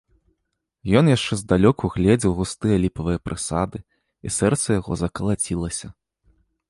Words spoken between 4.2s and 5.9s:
і сэрца яго закалацілася.